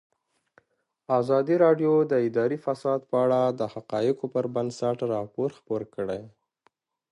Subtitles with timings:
[1.19, 6.21] ازادي راډیو د اداري فساد په اړه د حقایقو پر بنسټ راپور خپور کړی.